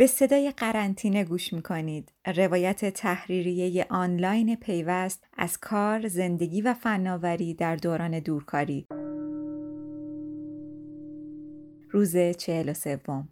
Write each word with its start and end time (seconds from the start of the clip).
به 0.00 0.06
صدای 0.06 0.52
قرنطینه 0.56 1.24
گوش 1.24 1.52
می‌کنید. 1.52 2.12
روایت 2.36 2.84
تحریریه 2.84 3.86
آنلاین 3.90 4.56
پیوست 4.56 5.24
از 5.36 5.58
کار، 5.58 6.08
زندگی 6.08 6.62
و 6.62 6.74
فناوری 6.74 7.54
در 7.54 7.76
دوران 7.76 8.18
دورکاری. 8.18 8.86
روز 11.90 12.16
چهل 12.16 12.68
و 12.68 12.74
سوم 12.74 13.28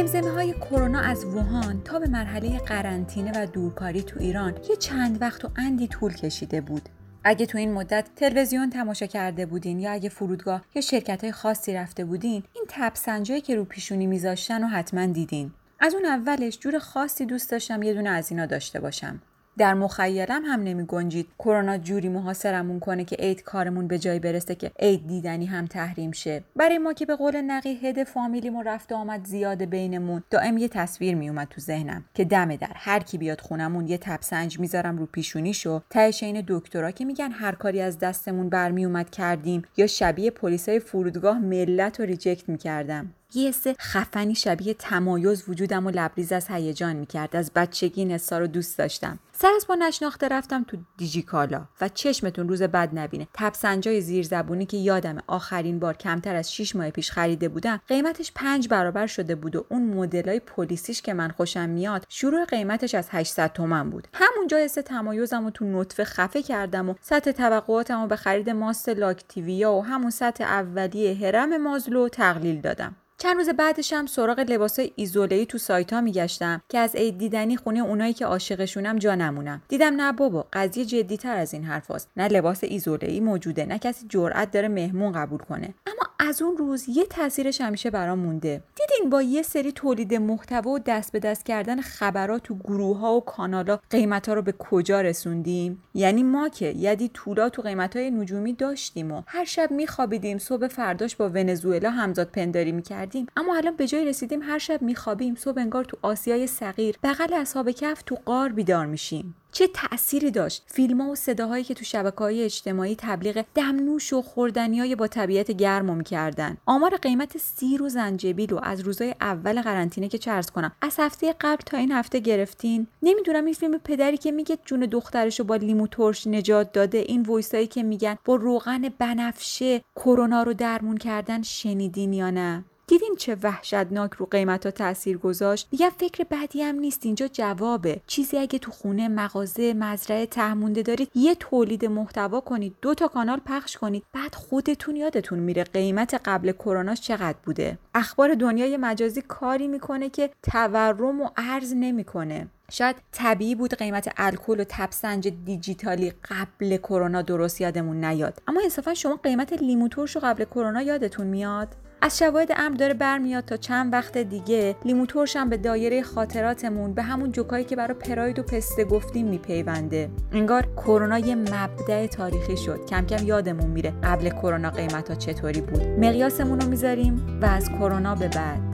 زمزمه 0.00 0.30
های 0.30 0.52
کرونا 0.52 1.00
از 1.00 1.24
ووهان 1.24 1.82
تا 1.82 1.98
به 1.98 2.08
مرحله 2.08 2.58
قرنطینه 2.58 3.32
و 3.34 3.46
دورکاری 3.46 4.02
تو 4.02 4.20
ایران 4.20 4.54
یه 4.70 4.76
چند 4.76 5.22
وقت 5.22 5.44
و 5.44 5.48
اندی 5.56 5.88
طول 5.88 6.14
کشیده 6.14 6.60
بود. 6.60 6.88
اگه 7.24 7.46
تو 7.46 7.58
این 7.58 7.72
مدت 7.72 8.08
تلویزیون 8.16 8.70
تماشا 8.70 9.06
کرده 9.06 9.46
بودین 9.46 9.80
یا 9.80 9.92
اگه 9.92 10.08
فرودگاه 10.08 10.62
یا 10.74 10.82
شرکت 10.82 11.24
های 11.24 11.32
خاصی 11.32 11.74
رفته 11.74 12.04
بودین 12.04 12.42
این 12.54 12.64
تبسنجایی 12.68 13.40
که 13.40 13.56
رو 13.56 13.64
پیشونی 13.64 14.06
میذاشتن 14.06 14.64
و 14.64 14.66
حتما 14.66 15.06
دیدین. 15.06 15.50
از 15.80 15.94
اون 15.94 16.06
اولش 16.06 16.58
جور 16.58 16.78
خاصی 16.78 17.26
دوست 17.26 17.50
داشتم 17.50 17.82
یه 17.82 17.94
دونه 17.94 18.10
از 18.10 18.30
اینا 18.30 18.46
داشته 18.46 18.80
باشم. 18.80 19.20
در 19.60 19.74
مخیلم 19.74 20.42
هم 20.44 20.62
نمی 20.62 20.84
گنجید. 20.84 21.26
کرونا 21.38 21.78
جوری 21.78 22.08
محاصرمون 22.08 22.80
کنه 22.80 23.04
که 23.04 23.16
عید 23.16 23.42
کارمون 23.42 23.88
به 23.88 23.98
جایی 23.98 24.20
برسه 24.20 24.54
که 24.54 24.70
عید 24.78 25.06
دیدنی 25.06 25.46
هم 25.46 25.66
تحریم 25.66 26.12
شه. 26.12 26.42
برای 26.56 26.78
ما 26.78 26.92
که 26.92 27.06
به 27.06 27.16
قول 27.16 27.40
نقی 27.40 27.78
هد 27.82 28.04
فامیلیمون 28.04 28.64
رفت 28.64 28.92
آمد 28.92 29.26
زیاد 29.26 29.62
بینمون 29.62 30.22
دائم 30.30 30.58
یه 30.58 30.68
تصویر 30.68 31.14
میومد 31.14 31.48
تو 31.48 31.60
ذهنم 31.60 32.04
که 32.14 32.24
دم 32.24 32.56
در 32.56 32.72
هر 32.74 33.00
کی 33.00 33.18
بیاد 33.18 33.40
خونمون 33.40 33.88
یه 33.88 33.98
تبسنج 33.98 34.60
می‌ذارم 34.60 34.98
رو 34.98 35.06
پیشونیشو 35.06 35.82
تهش 35.90 36.22
این 36.22 36.44
دکترا 36.48 36.90
که 36.90 37.04
میگن 37.04 37.30
هر 37.30 37.52
کاری 37.52 37.80
از 37.80 37.98
دستمون 37.98 38.48
برمیومد 38.48 39.10
کردیم 39.10 39.62
یا 39.76 39.86
شبیه 39.86 40.30
پلیسای 40.30 40.78
فرودگاه 40.78 41.38
ملت 41.38 42.00
رو 42.00 42.06
ریجکت 42.06 42.48
می‌کردم. 42.48 43.14
یه 43.34 43.50
سه 43.50 43.74
خفنی 43.80 44.34
شبیه 44.34 44.74
تمایز 44.74 45.48
وجودم 45.48 45.86
و 45.86 45.90
لبریز 45.90 46.32
از 46.32 46.46
هیجان 46.48 46.96
می‌کرد. 46.96 47.36
از 47.36 47.50
بچگی 47.52 48.00
این 48.00 48.18
رو 48.30 48.46
دوست 48.46 48.78
داشتم. 48.78 49.18
سر 49.32 49.52
از 49.56 49.66
با 49.66 49.74
نشناخته 49.74 50.28
رفتم 50.28 50.64
تو 50.64 50.76
دیجیکالا 50.96 51.64
و 51.80 51.88
چشمتون 51.88 52.48
روز 52.48 52.62
بد 52.62 52.98
نبینه. 52.98 53.28
تبسنجای 53.34 54.00
زیر 54.00 54.24
زبونی 54.24 54.66
که 54.66 54.76
یادم 54.76 55.18
آخرین 55.26 55.78
بار 55.78 55.96
کمتر 55.96 56.36
از 56.36 56.54
6 56.54 56.76
ماه 56.76 56.90
پیش 56.90 57.10
خریده 57.10 57.48
بودم 57.48 57.80
قیمتش 57.88 58.32
پنج 58.34 58.68
برابر 58.68 59.06
شده 59.06 59.34
بود 59.34 59.56
و 59.56 59.64
اون 59.68 59.82
مدلای 59.82 60.40
پلیسیش 60.40 61.02
که 61.02 61.14
من 61.14 61.28
خوشم 61.28 61.68
میاد 61.68 62.06
شروع 62.08 62.44
قیمتش 62.44 62.94
از 62.94 63.08
800 63.10 63.52
تومن 63.52 63.90
بود. 63.90 64.08
همونجا 64.12 64.56
حس 64.56 64.74
تمایزم 64.74 65.50
تو 65.50 65.64
نطفه 65.64 66.04
خفه 66.04 66.42
کردم 66.42 66.88
و 66.88 66.94
سطح 67.00 67.32
توقعاتم 67.32 68.08
به 68.08 68.16
خرید 68.16 68.50
ماست 68.50 68.88
لاکتیویا 68.88 69.72
و 69.72 69.84
همون 69.84 70.10
سطح 70.10 70.44
اولیه 70.44 71.14
هرم 71.14 71.62
مازلو 71.62 72.08
تقلیل 72.08 72.60
دادم. 72.60 72.96
چند 73.22 73.36
روز 73.36 73.48
بعدش 73.48 73.92
هم 73.92 74.06
سراغ 74.06 74.40
لباسای 74.40 74.92
ایزوله‌ای 74.96 75.46
تو 75.46 75.58
سایت 75.58 75.92
ها 75.92 76.00
میگشتم 76.00 76.62
که 76.68 76.78
از 76.78 76.94
عید 76.94 77.18
دیدنی 77.18 77.56
خونه 77.56 77.80
اونایی 77.80 78.12
که 78.12 78.26
عاشقشونم 78.26 78.98
جا 78.98 79.14
نمونم. 79.14 79.62
دیدم 79.68 80.00
نه 80.00 80.12
بابا 80.12 80.46
قضیه 80.52 80.84
جدیتر 80.84 81.36
از 81.36 81.54
این 81.54 81.64
حرفاست 81.64 82.08
نه 82.16 82.28
لباس 82.28 82.64
ایزوله‌ای 82.64 83.20
موجوده 83.20 83.66
نه 83.66 83.78
کسی 83.78 84.06
جرأت 84.08 84.50
داره 84.50 84.68
مهمون 84.68 85.12
قبول 85.12 85.38
کنه. 85.38 85.74
اما 85.86 86.28
از 86.30 86.42
اون 86.42 86.56
روز 86.56 86.88
یه 86.88 87.06
تاثیرش 87.06 87.60
همیشه 87.60 87.90
برام 87.90 88.18
مونده. 88.18 88.62
دیدین 89.00 89.10
با 89.10 89.22
یه 89.22 89.42
سری 89.42 89.72
تولید 89.72 90.14
محتوا 90.14 90.70
و 90.70 90.78
دست 90.78 91.12
به 91.12 91.18
دست 91.18 91.46
کردن 91.46 91.80
خبرات 91.80 92.42
تو 92.42 92.54
گروه 92.54 92.98
ها 92.98 93.16
و 93.16 93.20
کانالا 93.20 93.78
قیمت 93.90 94.28
ها 94.28 94.34
رو 94.34 94.42
به 94.42 94.52
کجا 94.52 95.00
رسوندیم؟ 95.00 95.82
یعنی 95.94 96.22
ما 96.22 96.48
که 96.48 96.66
یدی 96.66 97.08
طولا 97.14 97.48
تو 97.48 97.62
قیمت 97.62 97.96
های 97.96 98.10
نجومی 98.10 98.52
داشتیم 98.52 99.12
و 99.12 99.22
هر 99.26 99.44
شب 99.44 99.70
میخوابیدیم 99.70 100.38
صبح 100.38 100.68
فرداش 100.68 101.16
با 101.16 101.28
ونزوئلا 101.28 101.90
همزاد 101.90 102.28
پنداری 102.28 102.72
می‌کردیم 102.72 103.26
اما 103.36 103.56
الان 103.56 103.76
به 103.76 103.86
جای 103.86 104.04
رسیدیم 104.04 104.42
هر 104.42 104.58
شب 104.58 104.82
میخوابیم 104.82 105.34
صبح 105.34 105.60
انگار 105.60 105.84
تو 105.84 105.96
آسیای 106.02 106.46
صغیر 106.46 106.96
بغل 107.02 107.34
اصحاب 107.34 107.70
کف 107.70 108.02
تو 108.02 108.16
قار 108.24 108.48
بیدار 108.48 108.86
میشیم. 108.86 109.34
چه 109.52 109.68
تأثیری 109.74 110.30
داشت؟ 110.30 110.62
فیلم 110.66 111.00
ها 111.00 111.10
و 111.10 111.14
صداهایی 111.14 111.64
که 111.64 111.74
تو 111.74 111.84
شبکه 111.84 112.16
های 112.16 112.44
اجتماعی 112.44 112.96
تبلیغ 112.98 113.44
دمنوش 113.54 114.12
و 114.12 114.22
خوردنی 114.22 114.94
با 114.94 115.06
طبیعت 115.06 115.50
گرم 115.50 115.96
می‌کردن. 115.96 116.56
آمار 116.66 116.96
قیمت 116.96 117.38
سیر 117.38 117.82
و 117.82 117.88
زنجبیل 117.88 118.52
و 118.52 118.60
از 118.62 118.80
روزای 118.80 119.14
اول 119.20 119.62
قرنطینه 119.62 120.08
که 120.08 120.18
چرز 120.18 120.50
کنم 120.50 120.72
از 120.82 120.96
هفته 120.98 121.34
قبل 121.40 121.62
تا 121.66 121.76
این 121.76 121.92
هفته 121.92 122.18
گرفتین؟ 122.18 122.86
نمی‌دونم 123.02 123.44
این 123.44 123.54
فیلم 123.54 123.78
پدری 123.78 124.16
که 124.16 124.32
میگه 124.32 124.58
جون 124.64 124.80
دخترشو 124.80 125.44
با 125.44 125.56
لیمو 125.56 125.86
ترش 125.86 126.26
نجات 126.26 126.72
داده 126.72 126.98
این 126.98 127.22
وایسایی 127.22 127.66
که 127.66 127.82
میگن 127.82 128.16
با 128.24 128.34
روغن 128.34 128.88
بنفشه 128.98 129.82
کرونا 129.96 130.42
رو 130.42 130.54
درمون 130.54 130.96
کردن 130.96 131.42
شنیدین 131.42 132.12
یا 132.12 132.30
نه؟ 132.30 132.64
دیدین 132.90 133.14
چه 133.18 133.36
وحشتناک 133.42 134.14
رو 134.14 134.26
قیمت 134.26 134.66
ها 134.66 134.72
تاثیر 134.72 135.18
گذاشت؟ 135.18 135.68
دیگه 135.70 135.90
فکر 135.90 136.24
بدی 136.30 136.62
هم 136.62 136.74
نیست 136.74 137.06
اینجا 137.06 137.28
جوابه. 137.28 138.00
چیزی 138.06 138.38
اگه 138.38 138.58
تو 138.58 138.70
خونه 138.70 139.08
مغازه 139.08 139.74
مزرعه 139.74 140.26
تهمونده 140.26 140.82
دارید 140.82 141.10
یه 141.14 141.34
تولید 141.34 141.84
محتوا 141.84 142.40
کنید 142.40 142.74
دو 142.82 142.94
تا 142.94 143.08
کانال 143.08 143.40
پخش 143.46 143.76
کنید 143.76 144.04
بعد 144.12 144.34
خودتون 144.34 144.96
یادتون 144.96 145.38
میره 145.38 145.64
قیمت 145.64 146.20
قبل 146.24 146.52
کرونا 146.52 146.94
چقدر 146.94 147.38
بوده. 147.44 147.78
اخبار 147.94 148.34
دنیای 148.34 148.76
مجازی 148.76 149.22
کاری 149.22 149.68
می‌کنه 149.68 150.08
که 150.08 150.30
تورم 150.42 151.20
و 151.20 151.28
ارز 151.36 151.72
نمی‌کنه. 151.76 152.48
شاید 152.70 152.96
طبیعی 153.12 153.54
بود 153.54 153.74
قیمت 153.74 154.12
الکل 154.16 154.60
و 154.60 154.64
تبسنج 154.68 155.28
دیجیتالی 155.28 156.12
قبل 156.30 156.76
کرونا 156.76 157.22
درست 157.22 157.60
یادمون 157.60 158.04
نیاد. 158.04 158.42
اما 158.48 158.60
انصافا 158.64 158.94
شما 158.94 159.16
قیمت 159.16 159.52
لیمو 159.52 159.88
ترش 159.88 160.16
رو 160.16 160.20
قبل 160.24 160.44
کرونا 160.44 160.82
یادتون 160.82 161.26
میاد؟ 161.26 161.68
از 162.02 162.18
شواهد 162.18 162.52
امر 162.56 162.76
داره 162.76 162.94
برمیاد 162.94 163.44
تا 163.44 163.56
چند 163.56 163.92
وقت 163.92 164.18
دیگه 164.18 164.76
لیمو 164.84 165.06
هم 165.36 165.48
به 165.48 165.56
دایره 165.56 166.02
خاطراتمون 166.02 166.94
به 166.94 167.02
همون 167.02 167.32
جوکایی 167.32 167.64
که 167.64 167.76
برای 167.76 167.94
پراید 167.94 168.38
و 168.38 168.42
پسته 168.42 168.84
گفتیم 168.84 169.26
میپیونده. 169.26 170.10
انگار 170.32 170.66
کرونا 170.76 171.18
یه 171.18 171.34
مبدع 171.34 172.06
تاریخی 172.06 172.56
شد. 172.56 172.86
کم 172.86 173.06
کم 173.06 173.26
یادمون 173.26 173.70
میره 173.70 173.92
قبل 174.02 174.28
کرونا 174.28 174.70
قیمت 174.70 175.08
ها 175.08 175.14
چطوری 175.14 175.60
بود. 175.60 175.82
مقیاسمون 175.82 176.60
رو 176.60 176.68
می‌ذاریم 176.68 177.38
و 177.42 177.46
از 177.46 177.68
کرونا 177.68 178.14
به 178.14 178.28
بعد. 178.28 178.69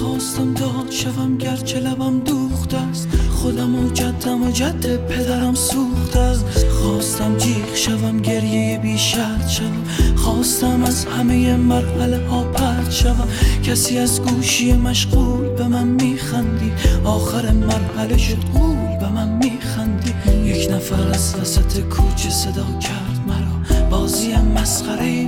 خواستم 0.00 0.54
داد 0.54 0.90
شوم 0.90 1.36
گرچه 1.36 1.80
لبم 1.80 2.20
دوخت 2.20 2.74
است. 2.74 3.08
خودم 3.30 3.84
و 3.84 3.90
جدم 3.90 4.42
و 4.42 4.50
جد 4.50 5.06
پدرم 5.06 5.54
سوخت 5.54 6.16
است. 6.16 6.66
خواستم 6.66 7.36
جیغ 7.36 7.74
شوم 7.74 8.18
گریه 8.18 8.78
بی 8.78 8.98
شرط 8.98 9.48
شوم. 9.48 9.84
خواستم 10.16 10.84
از 10.84 11.04
همه 11.04 11.56
مرحله 11.56 12.26
ها 12.28 12.42
پرد 12.42 12.90
شوم. 12.90 13.28
کسی 13.62 13.98
از 13.98 14.22
گوشی 14.22 14.72
مشغول 14.72 15.48
به 15.48 15.68
من 15.68 15.86
میخندی 15.88 16.72
آخر 17.04 17.50
مرحله 17.52 18.18
شد 18.18 18.38
قول 18.54 18.98
به 19.00 19.08
من 19.08 19.28
میخندی 19.28 20.14
یک 20.44 20.70
نفر 20.70 21.08
از 21.08 21.34
وسط 21.40 21.80
کوچه 21.80 22.30
صدا 22.30 22.66
کرد 22.80 23.20
مرا. 23.26 23.88
بازیم 23.90 24.52
مسخره 24.60 25.19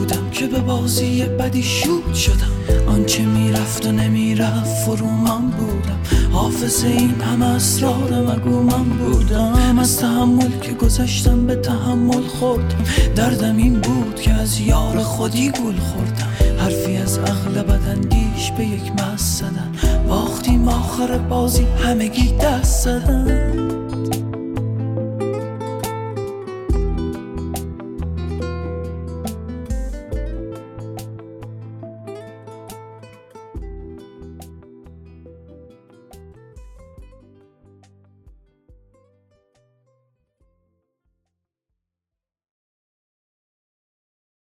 بودم 0.00 0.30
که 0.30 0.46
به 0.46 0.58
بازی 0.58 1.24
بدی 1.24 1.62
شوت 1.62 2.14
شدم. 2.14 2.86
آنچه 2.86 3.22
می‌رفت 3.22 3.86
و 3.86 3.92
نمی‌رفت 3.92 4.84
فرو 4.84 5.06
من 5.06 5.50
بودم. 5.50 5.98
حافظ 6.32 6.84
این 6.84 7.20
همه 7.20 7.46
اسرار 7.46 8.10
مگو 8.20 8.62
من 8.62 8.84
بودم. 8.84 9.78
از 9.78 9.98
تحمل 9.98 10.58
که 10.62 10.72
گذشتم 10.72 11.46
به 11.46 11.56
تحمل 11.56 12.22
خوردم. 12.22 12.84
دردم 13.16 13.56
این 13.56 13.80
بود 13.80 14.20
که 14.20 14.32
از 14.32 14.60
یار 14.60 14.98
خودی 14.98 15.50
گل 15.50 15.76
خوردم. 15.76 16.58
حرفی 16.58 16.96
از 16.96 17.18
عقل 17.18 17.62
بدندیش 17.62 18.50
به 18.58 18.64
یک 18.64 18.92
مس 18.92 19.38
زدن 19.38 19.72
باختیم 20.08 20.68
آخر 20.68 21.18
بازی 21.18 21.66
همگی 21.84 22.32
دست 22.42 22.84
زدن 22.84 23.79